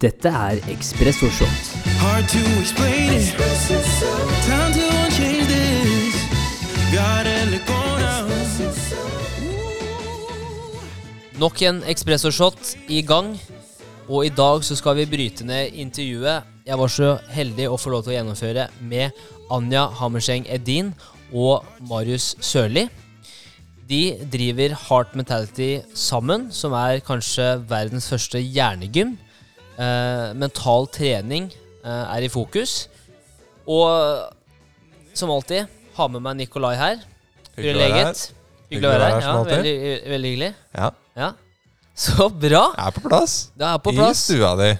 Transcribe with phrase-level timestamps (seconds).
[0.00, 1.72] Dette er Ekspresso Shot.
[2.00, 3.34] Hard to explain it.
[4.46, 6.16] Time to change this.
[6.88, 8.24] Gotta let go now.
[11.38, 13.36] Nok en Ekspresso Shot i gang.
[14.08, 17.90] Og i dag så skal vi bryte ned intervjuet jeg var så heldig å få
[17.90, 19.16] lov til å gjennomføre med
[19.50, 20.92] Anja Hammerseng Edin
[21.32, 22.84] og Marius Sørli.
[23.90, 29.16] De driver Heart Mentality sammen, som er kanskje verdens første hjernegym.
[29.80, 31.48] Eh, mental trening
[31.84, 32.88] eh, er i fokus.
[33.70, 33.88] Og
[35.16, 37.04] som alltid, ha med meg Nikolai her.
[37.56, 38.24] Hyggelig å være her.
[38.70, 39.22] Hyggelig å være her.
[39.24, 39.76] Ja, veldig,
[40.14, 40.50] veldig hyggelig.
[40.76, 41.30] Ja, Ja.
[42.00, 42.62] Så bra!
[42.76, 43.32] jeg er på plass.
[43.58, 44.22] Du er på plass.
[44.30, 44.70] I stua di.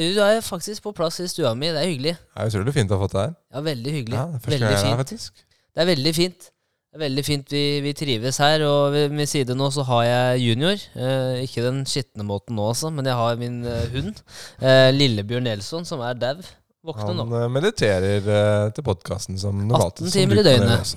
[0.00, 1.68] Du er faktisk på plass i stua mi.
[1.68, 2.14] Det er hyggelig.
[2.16, 3.34] Det er utrolig fint å ha fått deg her.
[3.52, 4.16] Ja, veldig hyggelig.
[4.16, 4.86] Ja, det er veldig fint.
[4.86, 6.48] er her, Det er veldig fint.
[6.90, 8.64] Det er veldig fint vi, vi trives her.
[8.66, 10.80] Og ved min side nå så har jeg junior.
[10.98, 14.18] Eh, ikke den skitne måten nå, altså, men jeg har min eh, hund.
[14.58, 16.40] Eh, Lillebjørn Nelson, som er dau.
[16.82, 17.28] Våkne Han nå.
[17.38, 20.02] eh, mediterer eh, til podkasten som normalt.
[20.02, 20.96] 18 timer i døgnet.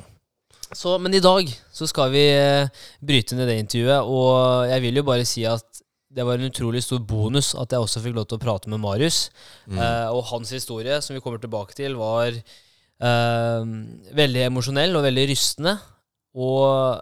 [0.74, 4.98] Så, men i dag så skal vi eh, bryte ned det intervjuet, og jeg vil
[4.98, 5.68] jo bare si at
[6.14, 8.82] det var en utrolig stor bonus at jeg også fikk lov til å prate med
[8.82, 9.28] Marius.
[9.70, 9.78] Mm.
[9.78, 12.34] Eh, og hans historie, som vi kommer tilbake til, var
[13.04, 15.74] veldig emosjonell og veldig rystende.
[16.40, 17.02] Og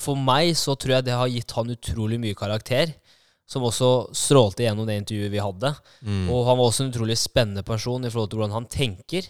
[0.00, 2.94] for meg så tror jeg det har gitt han utrolig mye karakter,
[3.50, 5.72] som også strålte gjennom det intervjuet vi hadde.
[6.06, 6.26] Mm.
[6.32, 9.26] Og han var også en utrolig spennende person i forhold til hvordan han tenker.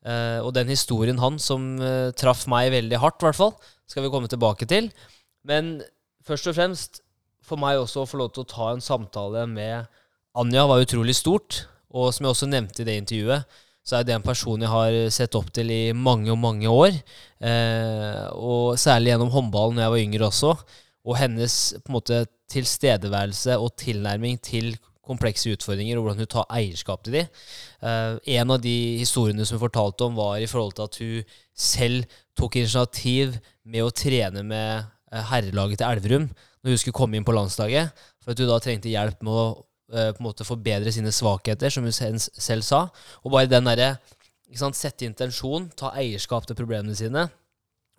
[0.00, 3.54] Uh, og den historien han som uh, traff meg veldig hardt, i hvert fall,
[3.88, 4.90] skal vi komme tilbake til.
[5.46, 5.78] Men
[6.26, 7.02] først og fremst,
[7.46, 9.88] for meg også å få lov til å ta en samtale med
[10.38, 11.64] Anja var utrolig stort.
[11.90, 13.60] Og som jeg også nevnte i det intervjuet,
[13.90, 16.94] så er det en person jeg har sett opp til i mange og mange år.
[17.42, 20.52] Eh, og særlig gjennom håndballen når jeg var yngre også.
[21.10, 24.76] Og hennes på en måte tilstedeværelse og tilnærming til
[25.10, 27.24] komplekse utfordringer, og hvordan hun tar eierskap til de.
[27.82, 31.34] Eh, en av de historiene som hun fortalte om, var i forhold til at hun
[31.58, 36.30] selv tok initiativ med å trene med eh, herrelaget til Elverum
[36.60, 37.90] når hun skulle komme inn på landslaget,
[38.20, 39.44] for at hun da trengte hjelp med å
[39.90, 42.86] på en måte forbedre sine svakheter, som hun selv, sa.
[43.24, 43.96] Og bare den derre
[44.50, 47.28] Sette intensjon, ta eierskap til problemene sine,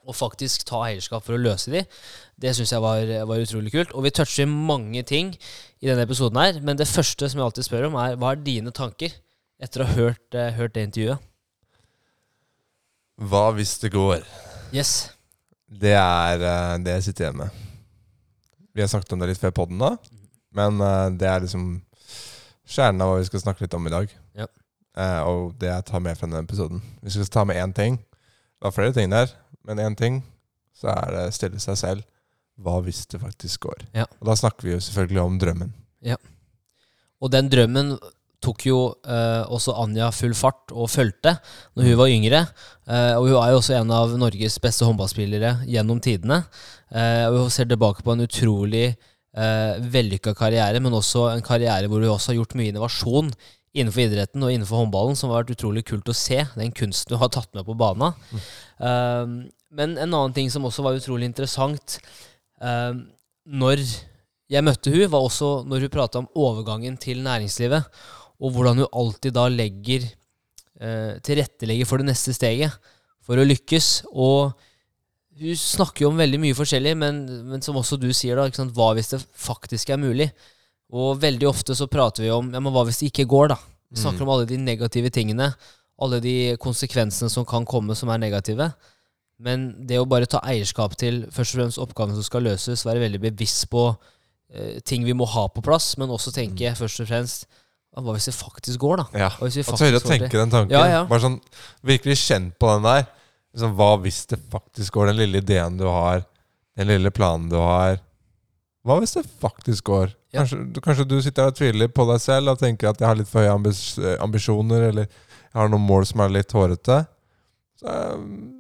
[0.03, 1.84] og faktisk ta eierskap for å løse de,
[2.41, 3.94] det syns jeg var, var utrolig kult.
[3.96, 5.34] Og vi toucher mange ting
[5.80, 8.44] i denne episoden her, men det første som jeg alltid spør om, er hva er
[8.44, 9.13] dine tanker
[9.62, 11.28] etter å ha hørt, eh, hørt det intervjuet?
[13.22, 14.25] Hva hvis det går?
[14.74, 15.12] Yes.
[15.69, 17.62] Det er eh, det jeg sitter igjen med.
[18.74, 19.94] Vi har snakket om det litt før podden nå,
[20.57, 21.67] men uh, det er liksom
[22.72, 24.16] kjernen av hva vi skal snakke litt om i dag.
[24.38, 24.47] Ja.
[24.97, 26.81] Uh, og det jeg tar med fra denne episoden.
[27.01, 29.31] Hvis vi skal ta med én ting Det var flere ting der,
[29.66, 30.19] men én ting,
[30.75, 32.07] så er det stille seg selv
[32.62, 33.88] hva hvis det faktisk går?
[33.95, 34.06] Ja.
[34.19, 35.72] Og da snakker vi jo selvfølgelig om drømmen.
[37.22, 37.95] Og den drømmen
[38.41, 41.35] tok jo eh, også Anja full fart og fulgte
[41.78, 42.39] når hun var yngre.
[42.89, 46.41] Eh, og hun er jo også en av Norges beste håndballspillere gjennom tidene.
[46.89, 48.88] Eh, og hun ser tilbake på en utrolig
[49.38, 53.31] eh, vellykka karriere, men også en karriere hvor hun også har gjort mye innovasjon
[53.72, 56.42] innenfor idretten og innenfor håndballen, som har vært utrolig kult å se.
[56.59, 58.14] Den kunsten hun har tatt med på bana.
[58.36, 59.36] Eh,
[59.72, 62.00] men en annen ting som også var utrolig interessant
[62.59, 62.96] eh,
[63.47, 63.84] når
[64.52, 67.88] jeg møtte hun, var også når hun prata om overgangen til næringslivet,
[68.42, 70.09] og hvordan hun alltid da legger
[70.81, 72.75] eh, tilrettelegger for det neste steget
[73.24, 73.90] for å lykkes.
[74.12, 74.52] Og
[75.41, 78.91] hun snakker jo om veldig mye forskjellig, men, men som også du sier, da, hva
[78.97, 80.29] hvis det faktisk er mulig?
[80.91, 83.57] Og veldig ofte så prater vi om ja, men hva hvis det ikke går, da?
[83.91, 85.50] Vi snakker om alle de negative tingene,
[86.01, 88.69] alle de konsekvensene som kan komme som er negative.
[89.41, 93.03] Men det å bare ta eierskap til først og fremst oppgaven som skal løses, være
[93.03, 97.12] veldig bevisst på eh, ting vi må ha på plass, men også tenke først og
[97.12, 97.50] fremst
[97.91, 99.06] «Ja, Hva hvis det faktisk går, da?
[99.19, 99.28] Ja.
[99.35, 100.75] Hva hvis vi Og tørre å faktisk får til?» tenke den tanken.
[100.78, 101.01] Ja, ja.
[101.09, 101.41] Bare sånn
[101.84, 103.09] virkelig kjenn på den der.
[103.53, 105.12] Liksom, hva hvis det faktisk går?
[105.12, 106.23] Den lille ideen du har,
[106.78, 108.00] den lille planen du har.
[108.88, 110.13] Hva hvis det faktisk går?
[110.34, 110.39] Ja.
[110.41, 113.16] Kanskje, du- kanskje du sitter og tviler på deg selv og tenker at jeg har
[113.19, 113.81] litt for høye ambis
[114.24, 117.01] ambisjoner, eller jeg har noen mål som er litt hårete.
[117.81, 118.57] Så um,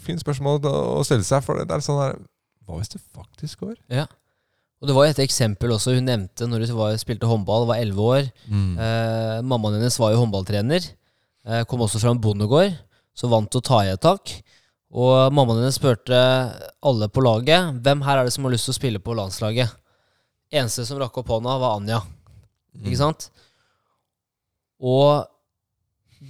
[0.00, 2.14] Fint spørsmål å stille seg, for det er sånn her
[2.64, 3.74] Hva hvis det faktisk går?
[3.92, 4.06] Ja.
[4.80, 8.00] Og det var et eksempel også hun nevnte når hun var, spilte håndball, var 11
[8.00, 8.30] år.
[8.48, 10.86] Eh, mammaen hennes var jo håndballtrener.
[11.44, 12.72] Eh, kom også fra en bondegård,
[13.14, 14.32] så vant til å ta i et tak.
[14.94, 16.18] Og mammaen din spurte
[16.86, 19.72] alle på laget hvem her er det som har lyst til å spille på landslaget.
[20.54, 22.02] Eneste som rakk opp hånda, var Anja.
[22.78, 23.28] Ikke sant?
[24.82, 25.24] Og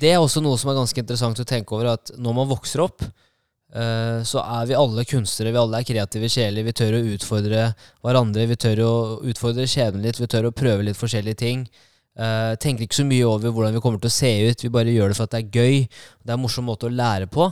[0.00, 2.82] det er også noe som er ganske interessant å tenke over, at når man vokser
[2.84, 6.66] opp, eh, så er vi alle kunstnere, vi alle er kreative sjeler.
[6.66, 7.66] Vi tør å utfordre
[8.04, 8.94] hverandre, vi tør å
[9.28, 11.66] utfordre skjebnen litt, vi tør å prøve litt forskjellige ting.
[12.14, 14.62] Eh, tenker ikke så mye over hvordan vi kommer til å se ut.
[14.62, 15.80] Vi bare gjør det for at det er gøy.
[16.22, 17.48] Det er en morsom måte å lære på.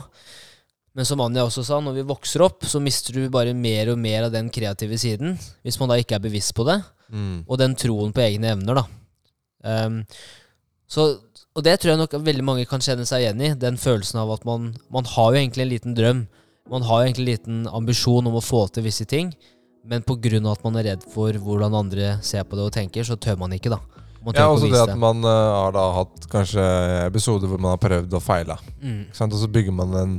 [0.93, 3.99] Men som Anja også sa, når vi vokser opp, så mister du bare mer og
[3.99, 5.35] mer av den kreative siden.
[5.65, 6.77] Hvis man da ikke er bevisst på det.
[7.09, 7.43] Mm.
[7.47, 8.85] Og den troen på egne evner, da.
[9.63, 10.01] Um,
[10.89, 11.07] så,
[11.55, 13.51] og det tror jeg nok veldig mange kan kjenne seg igjen i.
[13.57, 16.23] Den følelsen av at man, man har jo egentlig en liten drøm.
[16.69, 19.33] Man har jo egentlig en liten ambisjon om å få til visse ting.
[19.83, 20.39] Men pga.
[20.51, 23.57] at man er redd for hvordan andre ser på det og tenker, så tør man
[23.57, 23.81] ikke, da.
[24.31, 26.63] Ja, også det at man uh, har da hatt kanskje
[27.09, 28.55] episoder hvor man har prøvd og feila.
[28.79, 29.05] Mm.
[29.11, 30.13] Og så bygger man en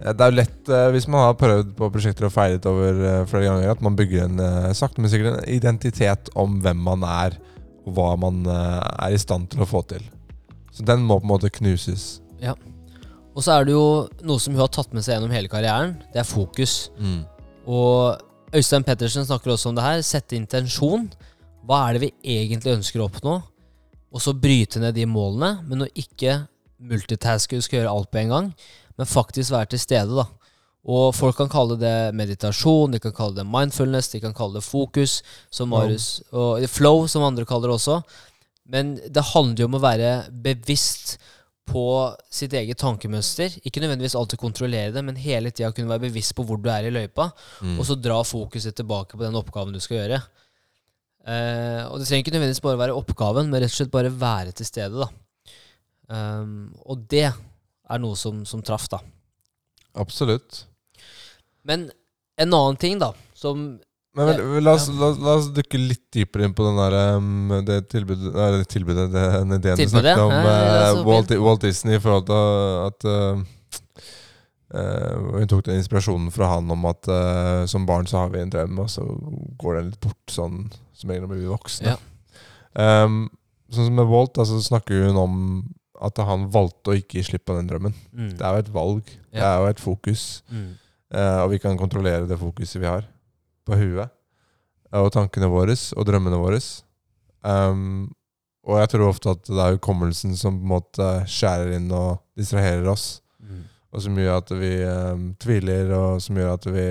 [0.00, 3.02] eh, Det er jo lett, uh, hvis man har prøvd på prosjekter og feilet over
[3.04, 6.82] uh, flere ganger, at man bygger en uh, sakte, men sikkert en identitet om hvem
[6.90, 7.38] man er,
[7.86, 10.02] og hva man er i stand til å få til.
[10.74, 12.18] Så den må på en måte knuses.
[12.42, 12.52] Ja.
[13.34, 15.94] Og så er det jo noe som hun har tatt med seg gjennom hele karrieren.
[16.12, 16.90] Det er fokus.
[17.00, 17.22] Mm.
[17.70, 18.20] Og
[18.56, 20.02] Øystein Pettersen snakker også om det her.
[20.04, 21.08] Sette intensjon.
[21.66, 23.36] Hva er det vi egentlig ønsker å oppnå?
[24.10, 26.40] Og så bryte ned de målene, men å ikke
[26.80, 28.46] multitaske og skal gjøre alt på en gang,
[28.98, 30.26] men faktisk være til stede, da.
[30.90, 34.64] Og folk kan kalle det meditasjon, de kan kalle det mindfulness, de kan kalle det
[34.64, 35.18] fokus,
[35.52, 35.68] som.
[35.68, 37.98] Marius, og flow, som andre kaller det også.
[38.70, 41.18] Men det handler jo om å være bevisst
[41.70, 41.84] på
[42.32, 43.60] sitt eget tankemønster.
[43.62, 46.88] Ikke nødvendigvis alltid kontrollere det, men hele tida kunne være bevisst på hvor du er
[46.88, 47.30] i løypa,
[47.60, 47.78] Mm.
[47.78, 50.22] og så dra fokuset tilbake på den oppgaven du skal gjøre.
[51.28, 54.54] Eh, og det trenger ikke nødvendigvis bare være oppgaven, men rett og slett bare være
[54.56, 55.04] til stede.
[55.04, 55.10] da.
[56.10, 58.98] Um, og det er noe som, som traff, da.
[60.00, 60.64] Absolutt.
[61.66, 61.88] Men
[62.40, 63.78] en annen ting, da, som
[64.16, 66.96] Men vel, vel, la, oss, la, la oss dukke litt dypere inn på den der,
[67.20, 70.34] um, det tilbudet, nei, tilbudet den ideen du snakket om.
[70.34, 73.44] Ja, ja, ja, eh, Walt, Walt Disney i forhold til at uh,
[74.74, 78.42] eh, Hun tok den inspirasjonen fra han om at uh, som barn så har vi
[78.42, 79.04] en drøm, og så
[79.60, 80.64] går den litt bort sånn
[80.96, 81.94] som regel når vi blir voksne.
[81.94, 81.98] Ja.
[83.04, 83.24] Um,
[83.72, 85.40] sånn som med Walt, altså, så snakker hun om
[86.00, 87.96] at han valgte å ikke gi slipp på den drømmen.
[88.14, 89.10] mm, Det er jo et valg.
[89.34, 90.28] Det er jo et fokus.
[90.50, 90.70] mm,
[91.10, 93.02] Uh, og vi kan kontrollere det fokuset vi har
[93.66, 94.12] på huet.
[94.94, 96.60] Og tankene våre og drømmene våre.
[97.42, 98.12] Um,
[98.62, 102.20] og jeg tror ofte at det er hukommelsen som på en måte skjærer inn og
[102.38, 103.22] distraherer oss.
[103.42, 103.64] mm.
[103.92, 106.84] Og som gjør at vi um, tviler, og som gjør at vi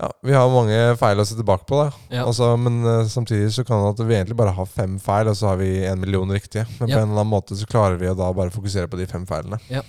[0.00, 1.90] Ja, vi har mange feil å se tilbake på, da.
[2.10, 2.24] Ja.
[2.26, 5.36] Altså, men eh, samtidig så kan det at vi egentlig bare har fem feil, og
[5.38, 6.64] så har vi en million riktige.
[6.80, 6.96] Men Ja.
[6.96, 9.22] på en eller annen måte så klarer vi å da bare fokusere på de fem
[9.28, 9.60] feilene.
[9.70, 9.84] Ja.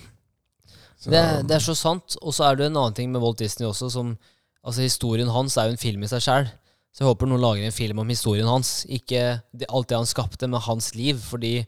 [0.96, 2.14] Så, Det, er- det er så sant.
[2.22, 4.16] Og så er det en annen ting med Walt Disney også, som
[4.66, 6.46] Altså, historien hans er jo en film i seg sjæl.
[6.90, 8.84] Så jeg håper noen lager en film om historien hans.
[8.90, 11.18] Ikke det, alt det han skapte, men hans liv.
[11.22, 11.64] Fordi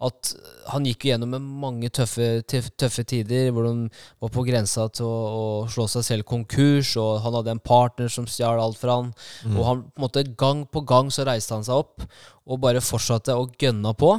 [0.00, 0.30] at
[0.72, 3.82] han gikk jo gjennom mange tøffe, tøffe tider, hvor han
[4.22, 8.08] var på grensa til å, å slå seg selv konkurs, og han hadde en partner
[8.12, 9.10] som stjal alt fra han.
[9.44, 9.58] Mm.
[9.58, 12.06] Og han på en måte gang på gang så reiste han seg opp
[12.46, 14.14] og bare fortsatte å gønne på.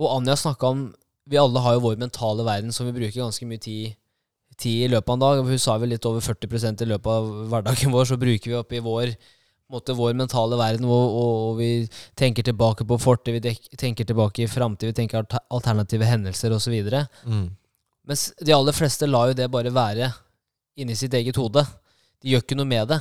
[0.00, 0.90] Og Anja snakka om
[1.30, 3.92] Vi alle har jo vår mentale verden som vi bruker ganske mye tid,
[4.58, 5.42] tid i løpet av en dag.
[5.46, 8.80] Hun sa vel litt over 40% i løpet av hverdagen vår, så bruker vi oppi
[8.80, 9.12] i vår
[9.70, 11.86] måte vår mentale verden, og, og, vi
[12.18, 16.74] tenker tilbake på fortid, vi tenker tilbake i framtid, vi tenker alter- alternative hendelser osv.
[17.24, 17.46] Mm.
[18.10, 20.10] Mens de aller fleste lar jo det bare være
[20.80, 21.64] inni sitt eget hode.
[22.20, 23.00] De gjør ikke noe med det.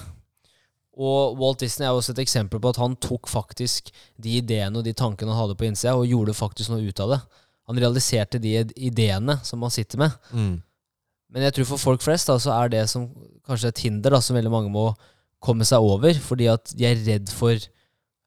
[0.99, 4.83] Og Walt Disney er også et eksempel på at han tok faktisk de ideene og
[4.83, 7.19] de tankene han hadde på innsida, og gjorde faktisk noe ut av det.
[7.69, 10.17] Han realiserte de ideene som han sitter med.
[10.33, 10.57] Mm.
[11.29, 13.05] Men jeg tror for folk flest da, så er det som
[13.47, 14.89] kanskje et hinder da, som veldig mange må
[15.43, 17.57] komme seg over, fordi at de er redd for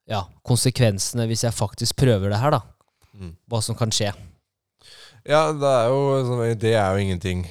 [0.09, 2.59] ja, konsekvensene hvis jeg faktisk prøver det her.
[2.59, 2.63] da.
[3.13, 3.35] Mm.
[3.51, 4.13] Hva som kan skje.
[5.29, 7.45] Ja, det er jo sånn, Det er jo ingenting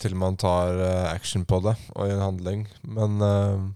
[0.00, 2.64] til man tar eh, action på det og i en handling.
[2.88, 3.68] Men uh,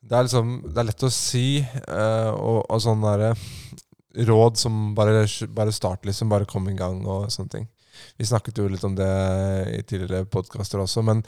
[0.00, 3.34] det er liksom Det er lett å si, uh, og, og sånn derre
[4.14, 6.30] råd som bare, bare start, liksom.
[6.30, 7.68] Bare kom i gang og sånne ting.
[8.18, 9.10] Vi snakket jo litt om det
[9.74, 11.20] i tidligere podkaster også, men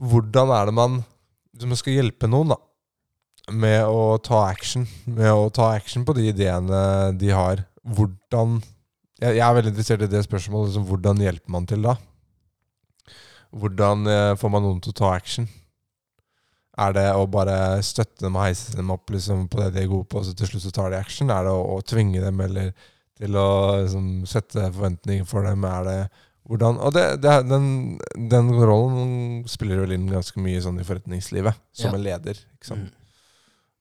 [0.00, 1.00] hvordan er det man
[1.60, 2.56] Hvis man skal hjelpe noen, da,
[3.52, 6.80] med å ta action, med å ta action på de ideene
[7.20, 8.62] de har, hvordan
[9.20, 10.70] jeg, jeg er veldig interessert i det spørsmålet.
[10.70, 11.96] Liksom, hvordan hjelper man til da?
[13.50, 15.48] Hvordan eh, får man noen til å ta action?
[16.80, 19.90] Er det å bare støtte dem og heise dem opp liksom, på det de er
[19.90, 21.32] gode på, og så til slutt så tar de action?
[21.34, 22.72] Er det å, å tvinge dem eller
[23.20, 23.50] til å
[23.82, 25.66] liksom, sette forventninger for dem?
[25.68, 26.00] Er det
[26.50, 27.66] hvordan Og det, det, den,
[28.30, 31.96] den rollen spiller vel inn ganske mye sånn i forretningslivet, som Ja.
[31.96, 32.40] en leder.
[32.70, 32.88] Mm.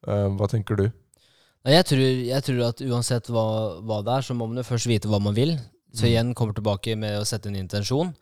[0.08, 0.86] Uh, hva tenker du?
[1.68, 3.44] Jeg tror, jeg tror at uansett hva,
[3.84, 5.58] hva det er, så må man jo først vite hva man vil.
[5.94, 6.10] Så Mm.
[6.12, 8.14] igjen kommer tilbake med å sette en intensjon.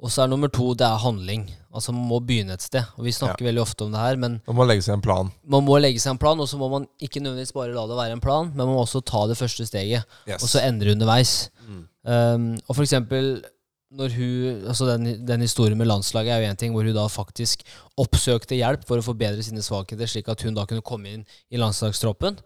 [0.00, 1.42] Og så er nummer to det er handling.
[1.74, 2.84] Altså Man må begynne et sted.
[2.96, 5.30] Og Vi snakker veldig ofte om det her, men Man må legge seg en plan.
[5.46, 6.40] man må legge seg en plan.
[6.40, 8.80] Og så må man ikke nødvendigvis bare la det være en plan, men man må
[8.86, 10.04] også ta det første steget.
[10.26, 10.42] Yes.
[10.42, 11.50] Og så endre underveis.
[11.68, 11.84] Mm.
[12.04, 13.42] Um, og for eksempel
[13.90, 17.08] når hun, altså den, den historien med landslaget er jo en ting hvor hun da
[17.10, 17.64] faktisk
[17.98, 21.58] oppsøkte hjelp for å forbedre sine svakheter, slik at hun da kunne komme inn i
[21.58, 22.38] landslagstroppen.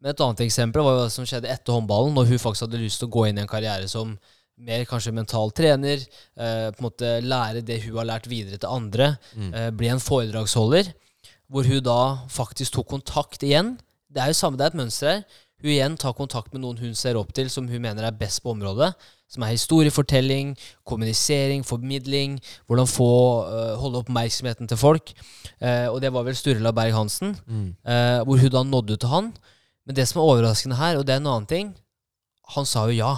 [0.00, 2.84] Men et annet eksempel var jo hva som skjedde etter håndballen, når hun faktisk hadde
[2.84, 4.14] lyst til å gå inn i en karriere som
[4.60, 6.02] mer kanskje mental trener,
[6.36, 9.18] eh, på en måte lære det hun har lært videre til andre,
[9.54, 10.92] eh, bli en foredragsholder,
[11.50, 13.78] hvor hun da faktisk tok kontakt igjen.
[14.10, 15.24] Det er jo samme, det er et mønster her.
[15.60, 18.42] Hun igjen tar kontakt med noen hun ser opp til, som hun mener er best
[18.44, 18.92] på området.
[19.30, 20.54] Som er historiefortelling,
[20.88, 23.10] kommunisering, formidling, hvordan få
[23.46, 25.12] uh, holde oppmerksomheten til folk.
[25.60, 27.36] Uh, og det var vel Sturla Berg-Hansen,
[27.84, 29.30] eh, hvor hun da nådde ut til han.
[29.86, 31.70] Men det som er overraskende her, og det er en annen ting
[32.54, 33.12] Han sa jo ja.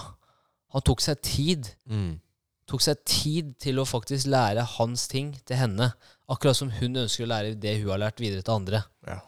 [0.73, 1.69] Han tok seg tid.
[1.89, 2.21] Mm.
[2.69, 5.91] Tok seg tid til å faktisk lære hans ting til henne.
[6.33, 8.83] Akkurat som hun ønsker å lære det hun har lært videre til andre.
[9.09, 9.19] Ja.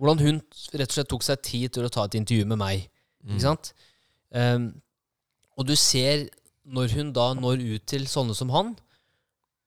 [0.00, 0.38] Hvordan hun
[0.72, 2.86] rett og slett tok seg tid til å ta et intervju med meg.
[3.26, 3.72] Ikke sant?
[4.34, 4.70] Um,
[5.58, 6.26] og du ser
[6.64, 8.72] når hun da når ut til sånne som han,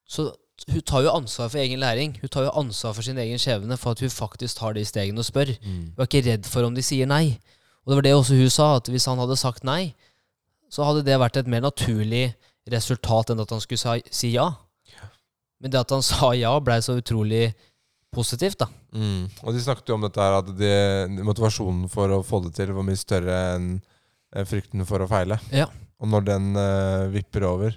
[0.07, 0.31] så
[0.71, 2.15] hun tar jo ansvar for egen læring.
[2.21, 5.19] Hun tar jo ansvar for sin egen skjebne, for at hun faktisk tar de stegene
[5.19, 5.51] og spør.
[5.61, 7.37] Hun er ikke redd for om de sier nei.
[7.83, 9.93] Og det var det også hun sa, at hvis han hadde sagt nei,
[10.71, 12.33] så hadde det vært et mer naturlig
[12.71, 14.47] resultat enn at han skulle si ja.
[15.61, 17.51] Men det at han sa ja, blei så utrolig
[18.15, 18.67] positivt, da.
[18.95, 19.25] Mm.
[19.43, 20.71] Og de snakket jo om dette her, at de,
[21.27, 23.73] motivasjonen for å få det til var mye større enn
[24.49, 25.37] frykten for å feile.
[25.55, 25.67] Ja.
[26.03, 27.75] Og når den uh, vipper over,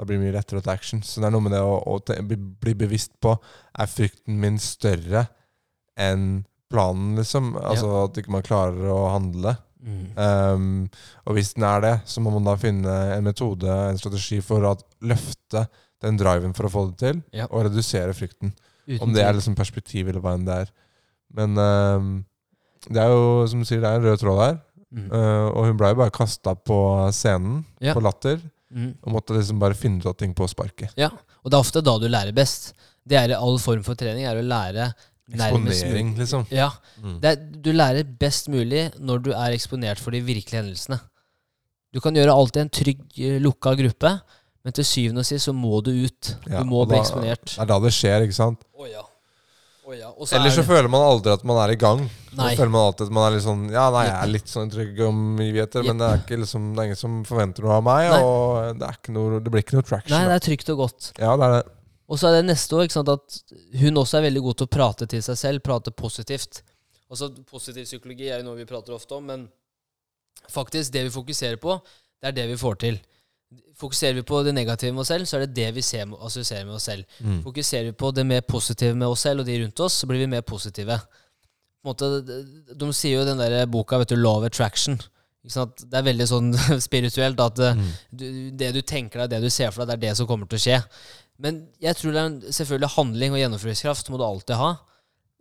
[0.00, 1.02] da blir det mye lettere å ta action.
[1.04, 3.34] Så det er noe med det å, å te- bli, bevisst på
[3.76, 5.26] Er frykten min større
[6.00, 7.50] enn planen, liksom?
[7.60, 9.56] Altså at ikke man klarer å handle.
[10.16, 10.88] Um,
[11.28, 14.64] og hvis den er det, så må man da finne en metode, en strategi for
[14.68, 14.74] å
[15.08, 15.66] løfte
[16.04, 17.46] den driven for å få det til, Ja.
[17.50, 18.54] og redusere frykten.
[18.88, 20.70] Uten Om det er liksom perspektiv eller hva enn det er.
[21.34, 22.22] Men uh,
[22.90, 24.56] det er jo, som du sier, det er en rød tråd her.
[24.90, 25.04] Mm.
[25.12, 26.78] Uh, og hun ble jo bare kasta på
[27.14, 27.94] scenen, Ja.
[27.94, 28.94] på latter, Mm.
[29.02, 30.92] og måtte liksom bare finne ut av ting på sparket.
[30.96, 32.72] Ja, og det er ofte da du lærer best.
[33.04, 34.92] Det er i all form for trening, er å lære
[35.30, 36.46] Eksponering, liksom.
[36.50, 36.70] Ja,
[37.02, 37.20] Mm.
[37.20, 41.00] det er, du lærer best mulig når du er eksponert for de virkelige hendelsene.
[41.92, 44.20] Du kan gjøre alt i en trygg, eh, lukka gruppe,
[44.64, 46.34] men til syvende og sist så må du ut.
[46.50, 47.44] Ja, du må bli da- eksponert.
[47.54, 48.60] Det er da det skjer, ikke sant?
[48.76, 49.02] Oh, ja.
[49.86, 50.10] Oh, ja.
[50.12, 52.04] Og så er det- føler man aldri at man er i gang.
[52.36, 52.52] Nei.
[52.54, 54.70] Så føler man alltid at man er litt sånn Ja, nei, jeg er litt sånn
[54.70, 58.10] trygg omgivelser, men det er, ikke liksom, det er ingen som forventer noe av meg,
[58.10, 58.20] Nei.
[58.22, 60.14] og det, er ikke noe, det blir ikke noe traction.
[60.14, 61.12] Nei, det er trygt og godt.
[61.18, 61.64] Ja, det er det.
[62.10, 63.42] Og så er det neste år ikke sant, at
[63.80, 66.62] hun også er veldig god til å prate til seg selv, prate positivt.
[67.10, 69.48] Altså Positiv psykologi er jo noe vi prater ofte om, men
[70.50, 71.80] faktisk, det vi fokuserer på,
[72.22, 73.00] det er det vi får til.
[73.80, 76.66] Fokuserer vi på det negative med oss selv, så er det det vi ser, assosierer
[76.68, 77.06] med oss selv.
[77.18, 77.40] Mm.
[77.42, 80.22] Fokuserer vi på det mer positive med oss selv og de rundt oss, så blir
[80.22, 80.98] vi mer positive.
[81.80, 82.10] På en måte,
[82.76, 85.00] de- sier jo i den der boka, vet du, 'Love Attraction.
[85.40, 85.82] Ikke sant?
[85.88, 86.52] Det er veldig sånn
[86.88, 87.88] spirituelt at mm.
[88.12, 88.26] du,
[88.60, 90.60] det du tenker deg, det du ser for deg, det er det som kommer til
[90.60, 90.78] å skje.
[91.40, 94.74] Men jeg tror det er en, selvfølgelig handling og gjennomføringskraft må du alltid ha.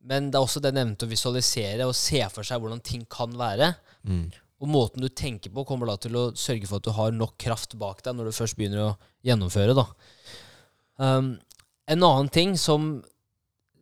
[0.10, 3.36] Men det er også det nevnte å visualisere og se for seg hvordan ting kan
[3.36, 3.74] være.
[4.08, 4.30] Mm.
[4.60, 7.38] Og måten du tenker på, kommer da til å sørge for at du har nok
[7.39, 9.75] kraft bak deg når du først begynner å gjennomføre.
[9.78, 9.86] da.
[11.00, 11.38] Um,
[11.89, 12.89] en annen ting som,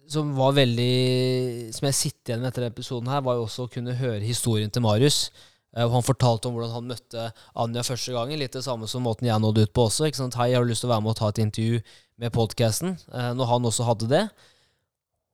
[0.08, 3.66] som var veldig Som jeg sitter igjen med etter denne episoden, her, var jo også
[3.66, 5.32] å kunne høre historien til Marius.
[5.74, 8.38] Uh, han fortalte om hvordan han møtte Anja første gangen.
[8.38, 10.06] Litt det samme som måten jeg nådde ut på også.
[10.06, 10.38] ikke sant?
[10.38, 11.82] Hei, jeg har lyst til å være med og ta et intervju
[12.22, 13.00] med podkasten.
[13.10, 14.28] Uh, når han også hadde det.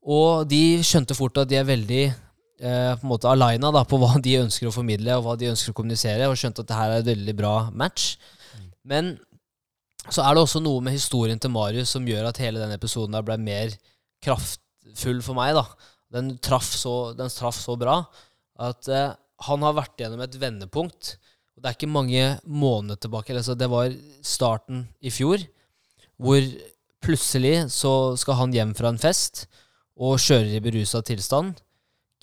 [0.07, 2.05] Og de skjønte fort at de er veldig
[2.59, 5.51] eh, på en måte alina da, på hva de ønsker å formidle og hva de
[5.51, 8.15] ønsker å kommunisere, og skjønte at det her er et veldig bra match.
[8.87, 9.15] Men
[10.11, 13.15] så er det også noe med historien til Marius som gjør at hele den episoden
[13.15, 13.73] der ble mer
[14.23, 15.55] kraftfull for meg.
[15.55, 15.65] da.
[16.13, 18.01] Den traff så, den traff så bra
[18.61, 19.13] at eh,
[19.47, 21.15] han har vært gjennom et vendepunkt.
[21.55, 23.35] Og Det er ikke mange måneder tilbake.
[23.35, 23.93] Altså det var
[24.25, 25.41] starten i fjor,
[26.21, 26.41] hvor
[27.03, 29.45] plutselig så skal han hjem fra en fest
[29.99, 31.59] og kjører i berusa tilstand.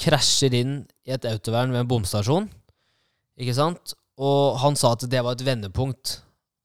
[0.00, 0.74] Krasjer inn
[1.06, 2.48] i et autovern ved en bomstasjon.
[3.40, 3.94] Ikke sant?
[4.20, 6.18] Og han sa at det var et vendepunkt.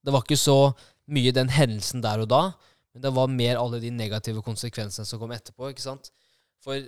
[0.05, 0.75] Det var ikke så
[1.11, 2.43] mye den hendelsen der og da,
[2.93, 5.69] men det var mer alle de negative konsekvensene som kom etterpå.
[5.71, 6.11] ikke sant?
[6.63, 6.79] For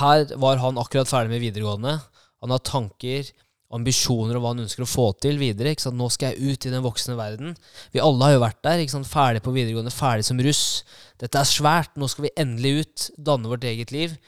[0.00, 1.96] her var han akkurat ferdig med videregående.
[2.42, 3.30] Han har tanker,
[3.72, 5.72] ambisjoner om hva han ønsker å få til videre.
[5.72, 5.98] ikke sant?
[5.98, 7.54] Nå skal jeg ut i den voksne verden.
[7.94, 8.82] Vi alle har jo vært der.
[8.82, 9.08] ikke sant?
[9.08, 10.82] Ferdig på videregående, ferdig som russ.
[11.22, 11.94] Dette er svært.
[11.96, 14.18] Nå skal vi endelig ut, danne vårt eget liv.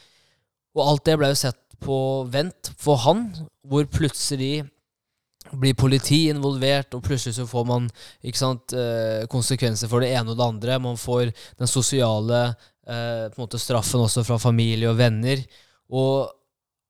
[0.75, 1.99] Og alt det ble jo sett på
[2.33, 3.27] vent for han,
[3.65, 4.65] hvor plutselig
[5.53, 7.89] blir politi involvert, og plutselig så får man
[8.35, 10.79] sant, eh, konsekvenser for det ene og det andre.
[10.81, 12.55] Man får den sosiale
[12.87, 15.45] eh, måte straffen også fra familie og venner.
[15.91, 16.33] Og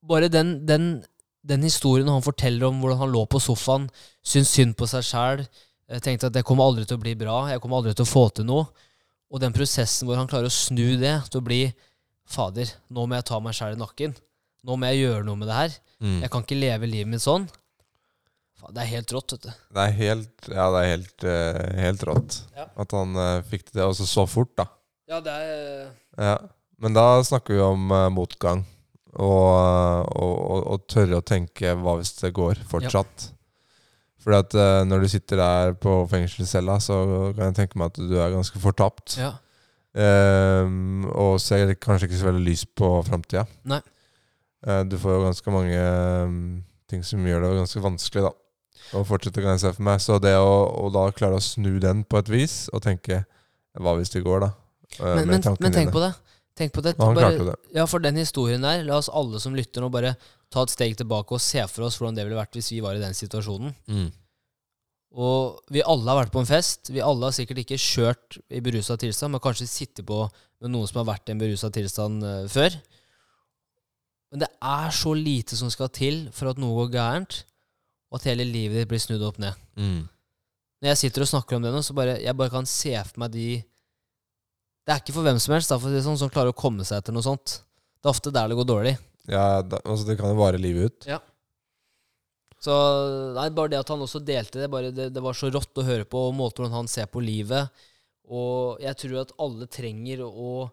[0.07, 1.05] bare den, den,
[1.43, 3.89] den historien han forteller om hvordan han lå på sofaen,
[4.25, 5.47] syntes synd på seg sjæl,
[6.01, 8.29] tenkte at det kommer aldri til å bli bra, jeg kommer aldri til å få
[8.33, 8.69] til noe.
[9.35, 11.65] Og den prosessen hvor han klarer å snu det til å bli
[12.25, 14.15] Fader, nå må jeg ta meg sjæl i nakken.
[14.65, 15.77] Nå må jeg gjøre noe med det her.
[16.01, 16.19] Mm.
[16.25, 17.47] Jeg kan ikke leve livet mitt sånn.
[18.73, 19.65] Det er helt rått, vet du.
[19.77, 22.65] Det er helt, ja, det er helt, uh, helt rått Ja.
[22.81, 24.69] at han uh, fikk det også så fort, da.
[25.11, 26.39] Ja, det er Ja.
[26.81, 28.65] Men da snakker vi om uh, motgang.
[29.15, 33.29] Og, og, og, tørre å tenke hva hvis det går fortsatt.
[34.25, 36.97] Fordi at når du sitter der på fengselscella, så
[37.37, 39.19] kan jeg tenke meg at du er ganske fortapt.
[39.21, 39.37] Ja.
[39.95, 43.45] Um, og ser kanskje ikke så veldig lyst på framtida.
[44.67, 46.41] Eh, du får jo ganske mange ehm,
[46.91, 48.33] ting som gjør det ganske vanskelig, da.
[48.95, 50.03] Å fortsette, kan jeg se for meg.
[50.05, 50.55] Så det å,
[50.85, 53.25] å da klare å snu den på et vis, og tenke
[53.75, 54.53] Hva hvis det går, da?
[55.01, 56.13] Eh, Men, men, men tenk på det.
[56.55, 56.95] Tenk på det.
[57.01, 57.55] Han bare, klarte det.
[57.75, 60.15] Ja, for den historien der, la oss alle som lytter nå bare
[60.55, 62.95] ta et steg tilbake og se for oss hvordan det ville vært hvis vi var
[62.95, 63.75] i den situasjonen.
[63.91, 64.13] Mm.
[65.15, 66.91] Og vi alle har vært på en fest.
[66.95, 70.25] Vi alle har sikkert ikke kjørt i berusa tilstand, men kanskje sittet på
[70.63, 72.79] med noen som har vært i en berusa tilstand eh, før.
[74.35, 77.37] Men det er så lite som skal til for at noe går gærent,
[78.11, 79.55] og at hele livet ditt blir snudd opp ned.
[79.79, 80.09] Mm.
[80.83, 83.23] Når jeg sitter og snakker om det nå, så bare jeg bare kan se for
[83.23, 83.47] meg de
[84.85, 86.59] Det er ikke for hvem som helst da, for det er sånn, som klarer å
[86.59, 87.61] komme seg etter noe sånt.
[88.03, 88.97] Det er ofte der det går dårlig.
[89.31, 91.07] Ja, da, altså det kan jo vare livet ut.
[91.09, 91.23] Ja.
[92.61, 92.75] Så
[93.39, 95.87] nei, bare det at han også delte det, bare det, det var så rått å
[95.87, 97.71] høre på, og måten han ser på livet.
[98.29, 100.67] Og jeg tror at alle trenger å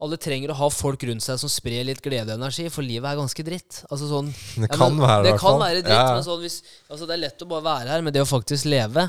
[0.00, 3.10] alle trenger å ha folk rundt seg som sprer litt glede og energi, for livet
[3.10, 3.82] er ganske dritt.
[3.90, 6.14] Altså sånn, Det ja, kan men være det, kan være dritt, Ja.
[6.14, 8.64] men sånn hvis, altså det er lett å bare være her, men det å faktisk
[8.70, 9.08] leve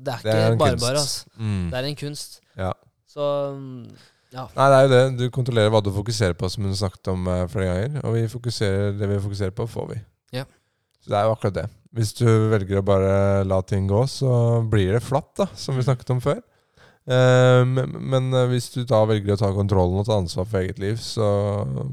[0.00, 0.98] Det er ikke Det bare bare.
[0.98, 1.28] Altså.
[1.38, 1.70] Mm.
[1.70, 2.40] Det er en kunst.
[2.56, 2.72] Ja.
[3.06, 3.24] Så
[4.34, 4.48] ja.
[4.56, 5.02] Nei, det er jo det.
[5.20, 8.00] Du kontrollerer hva du fokuserer på, som hun snakket om eh, flere ganger.
[8.08, 9.98] Og vi fokuserer, det vi fokuserer på, får vi.
[10.40, 10.44] Ja.
[11.04, 11.66] Så det er jo akkurat det.
[11.94, 14.32] Hvis du velger å bare la ting gå, så
[14.66, 16.40] blir det flatt, da, som vi snakket om før.
[17.04, 20.80] Eh, men, eh, hvis du da velger å ta kontrollen og ta ansvar for eget
[20.80, 21.26] liv, så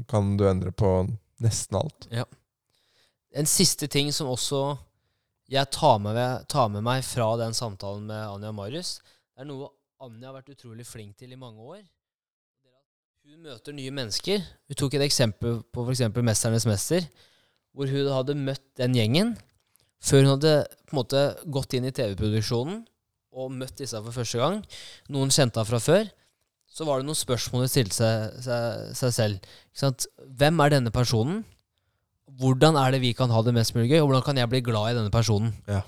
[0.08, 0.92] kan du endre på
[1.42, 2.08] nesten alt.
[2.10, 2.24] Ja.
[3.36, 4.78] En siste ting som også
[5.52, 6.16] jeg tar med,
[6.48, 9.00] tar med meg fra den samtalen med Anja og Marius,
[9.36, 9.68] er noe
[10.02, 11.82] Anja har vært utrolig flink til i mange år.
[13.22, 14.40] Hun møter nye mennesker.
[14.66, 16.08] Vi tok et eksempel på f.eks.
[16.10, 17.06] 'Mesternes mester',
[17.72, 19.36] hvor hun hadde møtt den gjengen
[20.02, 20.54] før hun hadde
[20.88, 22.82] på en måte gått inn i TV-produksjonen
[23.32, 24.60] og møtt disse for første gang.
[25.12, 26.10] Noen kjente henne fra før.
[26.72, 29.48] Så var det noen spørsmål hun stilte seg, seg, seg selv.
[30.40, 31.42] Hvem er denne personen?
[32.40, 34.62] Hvordan er det vi kan ha det mest mulig gøy, og hvordan kan jeg bli
[34.64, 35.52] glad i denne personen?
[35.68, 35.82] Ja.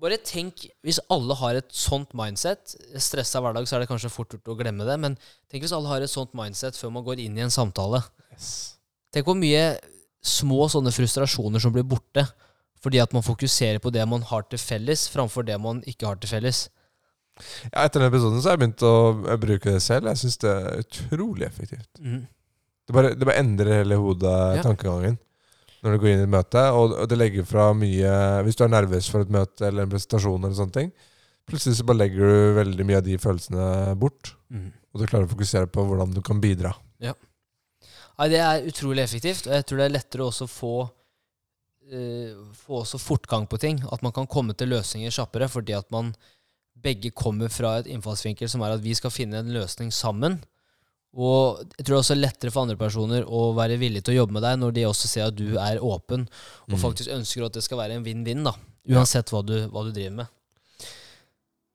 [0.00, 2.72] Bare tenk, hvis alle har et sånt mindset
[3.04, 5.16] Stressa hverdag, så er det kanskje fort gjort å glemme det, men
[5.52, 8.00] tenk hvis alle har et sånt mindset før man går inn i en samtale.
[9.12, 9.64] Tenk hvor mye
[10.24, 12.24] små sånne frustrasjoner som blir borte
[12.80, 16.20] fordi at man fokuserer på det man har til felles, framfor det man ikke har
[16.22, 16.68] til felles.
[17.70, 18.94] Ja, etter den episoden så har jeg begynt å
[19.28, 20.08] eh, bruke det selv.
[20.10, 21.88] Jeg syns det er utrolig effektivt.
[22.00, 22.22] Mm.
[22.88, 24.64] Det bare, det bare endrer hele hodet, Ja.
[24.66, 25.16] tankegangen,
[25.80, 26.64] når du går inn i et møte.
[26.76, 28.10] Og og det legger fra mye
[28.44, 30.92] Hvis du er nervøs for et møte eller en presentasjon, eller sånne ting,
[31.48, 34.34] plutselig så bare legger du veldig mye av de følelsene bort.
[34.50, 34.72] Mm.
[34.92, 36.74] Og du klarer å fokusere på hvordan du kan bidra.
[37.00, 37.14] Ja.
[38.18, 40.74] Nei, det er utrolig effektivt, og jeg tror det er lettere også å få
[42.54, 43.80] Få også fortgang på ting.
[43.90, 46.12] At man kan komme til løsninger kjappere, fordi at man
[46.80, 50.38] begge kommer fra et innfallsvinkel som er at vi skal finne en løsning sammen.
[51.10, 54.20] Og jeg tror det er også lettere for andre personer å være villige til å
[54.22, 56.28] jobbe med deg når de også ser at du er åpen
[56.68, 56.82] og Mm.
[56.84, 58.54] faktisk ønsker at det skal være en vinn-vinn, da.
[58.88, 60.28] Uansett hva du, hva du driver med.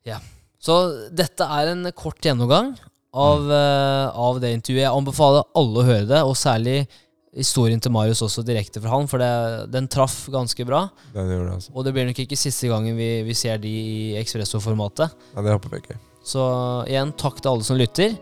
[0.05, 0.19] Ja.
[0.59, 2.77] Så dette er en kort gjennomgang
[3.13, 4.85] av, eh, av det intervjuet.
[4.87, 6.87] Jeg anbefaler alle å høre det, og særlig
[7.35, 9.29] historien til Marius også direkte fra han, for det,
[9.73, 10.85] den traff ganske bra.
[11.13, 11.73] Den gjorde det, altså.
[11.75, 15.15] Og det blir nok ikke siste gangen vi, vi ser de i Expresso-formatet.
[15.35, 15.99] Ja, det håper vi ikke.
[16.25, 16.45] Så
[16.89, 18.15] igjen, takk til alle som lytter,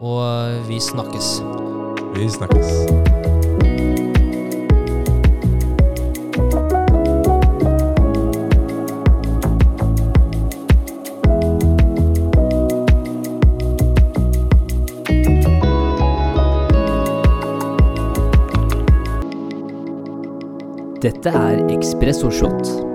[0.00, 1.38] og vi snakkes.
[2.16, 3.39] Vi snakkes.
[21.02, 22.89] Dette er Ekspresso Shot.